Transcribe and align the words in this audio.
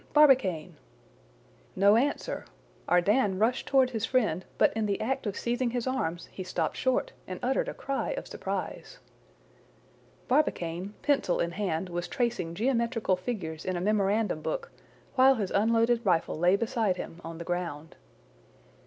Barbicane!" 0.13 0.77
No 1.75 1.95
answer! 1.95 2.45
Ardan 2.89 3.37
rushed 3.37 3.67
toward 3.67 3.91
his 3.91 4.03
friend; 4.03 4.43
but 4.57 4.73
in 4.73 4.87
the 4.87 4.99
act 4.99 5.27
of 5.27 5.37
seizing 5.37 5.69
his 5.69 5.85
arms, 5.85 6.25
he 6.31 6.43
stopped 6.43 6.75
short 6.75 7.11
and 7.27 7.39
uttered 7.43 7.67
a 7.67 7.75
cry 7.75 8.13
of 8.17 8.25
surprise. 8.27 8.97
Barbicane, 10.27 10.95
pencil 11.03 11.39
in 11.39 11.51
hand, 11.51 11.87
was 11.87 12.07
tracing 12.07 12.55
geometrical 12.55 13.15
figures 13.15 13.63
in 13.63 13.77
a 13.77 13.81
memorandum 13.81 14.41
book, 14.41 14.71
while 15.13 15.35
his 15.35 15.51
unloaded 15.51 16.03
rifle 16.03 16.35
lay 16.35 16.55
beside 16.55 16.97
him 16.97 17.21
on 17.23 17.37
the 17.37 17.45
ground. 17.45 17.95